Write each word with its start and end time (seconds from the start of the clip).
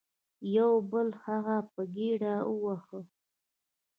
یو 0.57 0.71
بل 0.91 1.07
هغه 1.23 1.57
په 1.73 1.81
ګیډه 1.95 2.33
وواهه. 2.51 2.99